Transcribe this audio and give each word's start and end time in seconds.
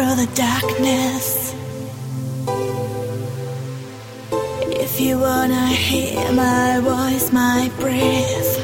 through 0.00 0.14
the 0.14 0.32
darkness. 0.34 1.54
If 4.84 4.98
you 4.98 5.18
wanna 5.18 5.66
hear 5.66 6.32
my 6.32 6.80
voice, 6.80 7.30
my 7.32 7.70
breath. 7.78 8.59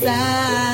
side. 0.00 0.65